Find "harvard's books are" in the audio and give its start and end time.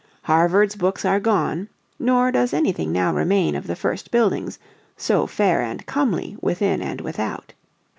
0.23-1.19